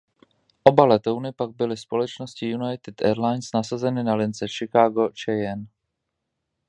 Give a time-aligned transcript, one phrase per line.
[0.65, 5.65] Oba letouny pak byly společností United Air Lines nasazeny na lince Chicago–Cheyenne.